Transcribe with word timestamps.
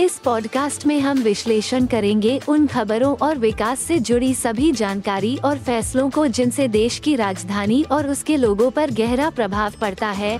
इस 0.00 0.18
पॉडकास्ट 0.18 0.86
में 0.86 0.98
हम 1.00 1.18
विश्लेषण 1.18 1.86
करेंगे 1.86 2.38
उन 2.48 2.66
खबरों 2.66 3.14
और 3.16 3.38
विकास 3.38 3.80
से 3.80 3.98
जुड़ी 3.98 4.32
सभी 4.34 4.70
जानकारी 4.72 5.36
और 5.36 5.58
फैसलों 5.58 6.08
को 6.10 6.26
जिनसे 6.28 6.66
देश 6.68 6.98
की 6.98 7.14
राजधानी 7.16 7.82
और 7.82 8.08
उसके 8.08 8.36
लोगों 8.36 8.70
पर 8.70 8.90
गहरा 8.90 9.30
प्रभाव 9.30 9.72
पड़ता 9.80 10.10
है। 10.10 10.38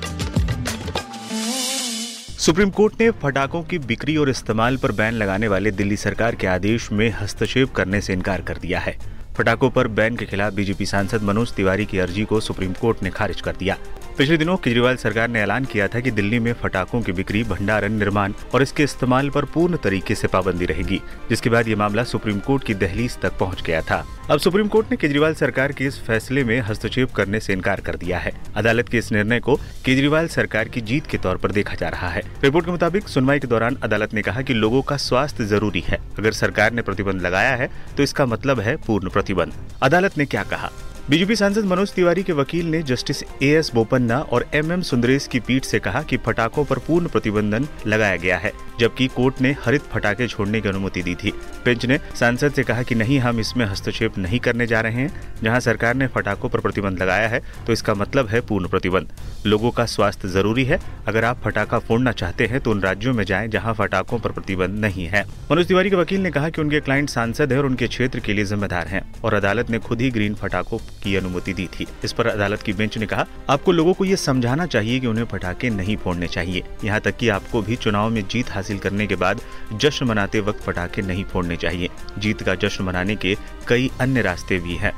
सुप्रीम 2.38 2.70
कोर्ट 2.70 3.00
ने 3.00 3.10
पटाखों 3.22 3.62
की 3.62 3.78
बिक्री 3.78 4.16
और 4.16 4.30
इस्तेमाल 4.30 4.76
पर 4.76 4.92
बैन 4.92 5.14
लगाने 5.14 5.48
वाले 5.48 5.70
दिल्ली 5.70 5.96
सरकार 5.96 6.34
के 6.34 6.46
आदेश 6.46 6.90
में 6.92 7.10
हस्तक्षेप 7.10 7.72
करने 7.72 8.00
से 8.00 8.12
इनकार 8.12 8.42
कर 8.42 8.58
दिया 8.58 8.80
है। 8.80 8.96
पटाखों 9.38 9.70
पर 9.70 9.88
बैन 9.88 10.16
के 10.16 10.26
खिलाफ 10.26 10.52
बीजेपी 10.52 10.86
सांसद 10.86 11.22
मनोज 11.22 11.52
तिवारी 11.52 11.86
की 11.86 11.98
अर्जी 11.98 12.24
को 12.24 12.40
सुप्रीम 12.40 12.72
कोर्ट 12.72 13.02
ने 13.02 13.10
खारिज 13.10 13.40
कर 13.40 13.56
दिया। 13.56 13.76
पिछले 14.18 14.36
दिनों 14.36 14.56
केजरीवाल 14.56 14.96
सरकार 14.96 15.28
ने 15.28 15.40
ऐलान 15.40 15.64
किया 15.64 15.86
था 15.88 16.00
कि 16.00 16.10
दिल्ली 16.10 16.38
में 16.38 16.52
फटाकों 16.52 17.00
की 17.02 17.12
बिक्री, 17.12 17.42
भंडारण, 17.44 17.92
निर्माण 17.92 18.32
और 18.54 18.62
इसके 18.62 18.82
इस्तेमाल 18.82 19.28
पर 19.30 19.44
पूर्ण 19.44 19.76
तरीके 19.76 20.14
से 20.14 20.28
पाबंदी 20.28 20.66
रहेगी, 20.66 21.00
जिसके 21.28 21.50
बाद 21.50 21.68
ये 21.68 21.74
मामला 21.74 22.04
सुप्रीम 22.04 22.38
कोर्ट 22.38 22.64
की 22.64 22.74
दहलीज 22.74 23.18
तक 23.22 23.36
पहुँच 23.38 23.62
गया 23.62 23.80
था। 23.80 24.04
अब 24.30 24.38
सुप्रीम 24.38 24.68
कोर्ट 24.68 24.90
ने 24.90 24.96
केजरीवाल 24.96 25.34
सरकार 25.34 25.72
के 25.72 25.84
इस 25.84 25.98
फैसले 26.00 26.44
में 26.44 26.58
हस्तक्षेप 26.60 27.10
करने 27.10 27.40
से 27.40 27.52
इनकार 27.52 27.80
कर 27.80 27.96
दिया 27.96 28.18
है। 28.18 28.32
अदालत 28.56 28.88
के 28.88 28.98
इस 28.98 29.12
निर्णय 29.12 29.40
को 29.40 29.56
केजरीवाल 29.84 30.28
सरकार 30.28 30.68
की 30.68 30.80
जीत 30.82 31.06
के 31.06 31.18
तौर 31.18 31.36
पर 31.36 31.52
देखा 31.52 31.74
जा 31.74 31.88
रहा 31.88 32.08
है। 32.08 32.22
रिपोर्ट 32.42 32.66
के 32.66 32.70
मुताबिक 32.70 33.08
सुनवाई 33.08 33.38
के 33.38 33.46
दौरान 33.46 33.76
अदालत 33.82 34.14
ने 34.14 34.22
कहा 34.22 34.42
कि 34.42 34.54
लोगों 34.54 34.82
का 34.82 34.96
स्वास्थ्य 35.02 35.44
ज़रूरी 35.44 35.84
है। 35.88 36.00
अगर 36.18 36.32
सरकार 36.34 36.72
ने 36.72 36.82
प्रतिबंध 36.82 37.22
लगाया 37.22 37.54
है 37.56 37.70
तो 37.96 38.02
इसका 38.02 38.26
मतलब 38.26 38.60
है 38.60 38.76
पूर्ण 38.86 39.10
प्रतिबंध। 39.10 39.64
अदालत 39.82 40.18
ने 40.18 40.26
क्या 40.26 40.42
कहा? 40.44 40.70
बीजेपी 41.10 41.34
सांसद 41.36 41.64
मनोज 41.64 41.92
तिवारी 41.94 42.22
के 42.22 42.32
वकील 42.32 42.66
ने 42.66 42.82
जस्टिस 42.82 43.22
ए 43.22 43.48
एस 43.48 43.70
बोपन्ना 43.74 44.18
और 44.32 44.44
एम 44.54 44.72
एम 44.72 44.80
सुंदरेश 44.82 45.26
की 45.26 45.40
पीठ 45.40 45.64
से 45.64 45.78
कहा 45.78 46.00
कि 46.02 46.16
पटाखों 46.16 46.64
पर 46.64 46.78
पूर्ण 46.86 47.08
प्रतिबंधन 47.08 47.66
लगाया 47.86 48.16
गया 48.16 48.38
है, 48.38 48.52
जबकि 48.80 49.06
कोर्ट 49.06 49.40
ने 49.40 49.54
हरित 49.64 49.82
फटाके 49.92 50.26
छोड़ने 50.28 50.60
की 50.60 50.68
अनुमति 50.68 51.02
दी 51.02 51.14
थी। 51.14 51.32
बेंच 51.64 51.86
ने 51.86 51.98
सांसद 52.14 52.52
से 52.52 52.62
कहा 52.62 52.82
कि 52.82 52.94
नहीं, 52.94 53.18
हम 53.18 53.40
इसमें 53.40 53.64
हस्तक्षेप 53.66 54.18
नहीं 54.18 54.40
करने 54.40 54.66
जा 54.66 54.80
रहे 54.80 54.92
हैं। 54.94 55.40
जहाँ 55.42 55.60
सरकार 55.60 55.94
ने 55.94 56.06
फटाखों 56.06 56.48
पर 56.48 56.60
प्रतिबंध 56.60 57.02
लगाया 57.02 57.28
है 57.28 57.42
तो 57.66 57.72
इसका 57.72 57.94
मतलब 57.94 58.26
है 58.26 58.40
पूर्ण 58.40 58.68
प्रतिबंध। 58.68 59.12
लोगों 59.46 59.70
का 59.70 59.84
स्वास्थ्य 59.86 60.28
ज़रूरी 60.28 60.64
है। 60.64 60.78
अगर 61.08 61.24
आप 61.24 61.40
फटाखा 61.42 61.78
फोड़ना 61.78 62.12
चाहते 62.12 62.46
हैं 62.46 62.60
तो 62.60 62.70
उन 62.70 62.80
राज्यों 62.80 63.12
में 63.14 63.24
जाएँ 63.24 63.48
जहाँ 63.48 63.74
फटाखों 63.74 64.18
पर 64.18 64.32
प्रतिबंध 64.32 64.78
नहीं 64.80 65.06
है। 65.06 65.24
मनोज 65.52 65.68
तिवारी 65.68 65.90
के 65.90 65.96
वकील 65.96 66.20
ने 66.20 66.30
कहा 66.30 66.48
कि 66.48 66.60
उनके 66.60 66.80
क्लाइंट 66.80 67.10
सांसद 67.10 67.52
है 67.52 67.58
और 67.58 67.66
उनके 67.66 67.86
क्षेत्र 67.86 68.20
के 68.20 68.32
लिए 68.32 68.44
जिम्मेदार 68.44 68.86
हैं, 68.86 69.02
और 69.22 69.34
अदालत 69.34 69.70
ने 69.70 69.78
खुद 69.78 70.00
ही 70.00 70.10
ग्रीन 70.10 70.34
फटाखों 70.34 70.78
की 71.02 71.16
अनुमति 71.16 71.52
दी 71.52 71.66
थी। 71.74 71.86
इस 72.04 72.12
पर 72.12 72.26
अदालत 72.26 72.62
की 72.62 72.72
बेंच 72.72 72.98
ने 72.98 73.06
कहा, 73.06 73.26
आपको 73.50 73.72
लोगों 73.72 73.94
को 73.94 74.04
ये 74.04 74.16
समझाना 74.16 74.66
चाहिए 74.66 75.00
कि 75.00 75.06
उन्हें 75.06 75.24
फटाके 75.24 75.70
नहीं 75.70 75.96
फोड़ने 75.96 76.28
चाहिए। 76.28 76.62
यहाँ 76.84 77.00
तक 77.00 77.16
की 77.16 77.28
आपको 77.28 77.62
भी 77.62 77.76
चुनाव 77.76 78.10
में 78.10 78.22
जीत 78.28 78.50
हासिल 78.50 78.78
करने 78.78 79.06
के 79.06 79.16
बाद 79.16 79.40
जश्न 79.72 80.06
मनाते 80.06 80.40
वक्त 80.40 80.64
पटाखे 80.66 81.02
नहीं 81.02 81.24
फोड़ने 81.24 81.56
चाहिए। 81.56 81.88
जीत 82.18 82.42
का 82.42 82.54
जश्न 82.54 82.84
मनाने 82.84 83.16
के 83.16 83.36
कई 83.68 83.90
अन्य 84.00 84.22
रास्ते 84.22 84.58
भी 84.58 84.76
हैं। 84.76 84.92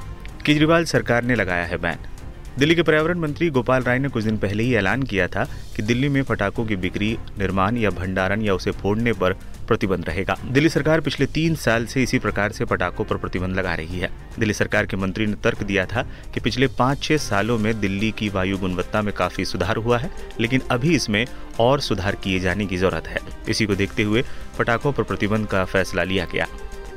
केजरीवाल 0.46 0.84
सरकार 0.84 1.24
ने 1.24 1.34
लगाया 1.34 1.64
है 1.64 1.76
बैन। 1.76 2.07
दिल्ली 2.56 2.74
के 2.74 2.82
पर्यावरण 2.82 3.18
मंत्री 3.18 3.48
गोपाल 3.50 3.82
राय 3.82 3.98
ने 3.98 4.08
कुछ 4.08 4.24
दिन 4.24 4.36
पहले 4.36 4.62
ही 4.62 4.74
ऐलान 4.74 5.02
किया 5.02 5.26
था 5.28 5.44
कि 5.76 5.82
दिल्ली 5.82 6.08
में 6.08 6.22
पटाखों 6.24 6.64
की 6.66 6.76
बिक्री, 6.76 7.16
निर्माण 7.38 7.76
या 7.76 7.90
भंडारण 7.90 8.42
या 8.42 8.54
उसे 8.54 8.70
फोड़ने 8.70 9.12
पर 9.12 9.32
प्रतिबंध 9.68 10.04
रहेगा। 10.04 10.36
दिल्ली 10.44 10.68
सरकार 10.68 11.00
पिछले 11.00 11.26
तीन 11.26 11.54
साल 11.54 11.86
से 11.86 12.02
इसी 12.02 12.18
प्रकार 12.18 12.52
से 12.52 12.64
पटाखों 12.64 13.04
पर 13.04 13.16
प्रतिबंध 13.16 13.56
लगा 13.56 13.74
रही 13.74 13.98
है। 13.98 14.10
दिल्ली 14.38 14.54
सरकार 14.54 14.86
के 14.86 14.96
मंत्री 14.96 15.26
ने 15.26 15.34
तर्क 15.34 15.62
दिया 15.62 15.84
था 15.86 16.02
कि 16.34 16.40
पिछले 16.40 16.66
पाँच 16.68 17.02
छह 17.02 17.16
सालों 17.16 17.58
में 17.58 17.80
दिल्ली 17.80 18.10
की 18.10 18.28
वायु 18.28 18.58
गुणवत्ता 18.58 19.02
में 19.02 19.12
काफ़ी 19.14 19.44
सुधार 19.44 19.76
हुआ 19.76 19.98
है, 19.98 20.10
लेकिन 20.40 20.60
अभी 20.70 20.94
इसमें 20.96 21.24
और 21.60 21.80
सुधार 21.80 22.14
किए 22.14 22.40
जाने 22.40 22.66
की 22.66 22.76
ज़रूरत 22.76 23.08
है। 23.08 23.20
इसी 23.48 23.66
को 23.66 23.74
देखते 23.74 24.02
हुए 24.02 24.24
पटाखों 24.58 24.92
पर 24.92 25.02
प्रतिबंध 25.02 25.46
का 25.46 25.64
फैसला 25.64 26.02
लिया 26.02 26.26
गया। 26.32 26.46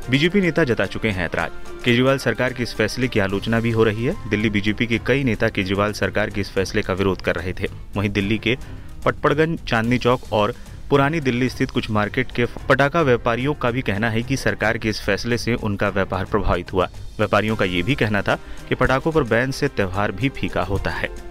बीजेपी 0.09 0.41
नेता 0.41 0.63
जता 0.63 0.85
चुके 0.85 1.09
हैं 1.09 1.25
ऐतराज। 1.25 1.51
केजरीवाल 1.83 2.17
सरकार 2.17 2.53
के 2.53 2.63
इस 2.63 2.73
फैसले 2.75 3.07
की 3.07 3.19
आलोचना 3.19 3.59
भी 3.59 3.71
हो 3.71 3.83
रही 3.83 4.05
है। 4.05 4.29
दिल्ली 4.29 4.49
बीजेपी 4.49 4.87
के 4.87 4.99
कई 5.07 5.23
नेता 5.23 5.49
केजरीवाल 5.49 5.93
सरकार 5.93 6.29
के 6.29 6.41
इस 6.41 6.51
फैसले 6.51 6.81
का 6.81 6.93
विरोध 6.93 7.21
कर 7.21 7.35
रहे 7.35 7.53
थे। 7.53 7.67
वहीं 7.95 8.09
दिल्ली 8.09 8.37
के 8.37 8.57
पटपड़गंज 9.05 9.59
चांदनी 9.59 9.97
चौक 9.97 10.21
और 10.33 10.53
पुरानी 10.89 11.19
दिल्ली 11.19 11.49
स्थित 11.49 11.71
कुछ 11.71 11.89
मार्केट 11.91 12.31
के 12.31 12.45
पटाखा 12.69 13.01
व्यापारियों 13.01 13.53
का 13.53 13.71
भी 13.71 13.81
कहना 13.81 14.09
है 14.09 14.21
कि 14.21 14.37
सरकार 14.37 14.77
के 14.77 14.89
इस 14.89 15.01
फैसले 15.01 15.37
से 15.37 15.53
उनका 15.53 15.89
व्यापार 15.89 16.25
प्रभावित 16.25 16.73
हुआ। 16.73 16.89
व्यापारियों 17.17 17.55
का 17.55 17.65
ये 17.65 17.81
भी 17.81 17.95
कहना 17.95 18.21
था 18.21 18.39
कि 18.69 18.75
पटाखों 18.75 19.11
पर 19.11 19.23
बैन 19.23 19.51
से 19.51 19.67
त्यौहार 19.67 20.11
भी 20.11 20.29
फीका 20.29 20.61
होता 20.61 20.91
है। 20.91 21.30